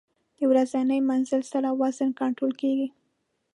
[0.37, 2.87] د ورځني مزل سره وزن کنټرول کېږي.